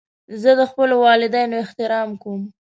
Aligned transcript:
زه 0.41 0.51
د 0.59 0.61
خپلو 0.71 0.95
والدینو 1.05 1.55
احترام 1.63 2.09
کوم. 2.21 2.41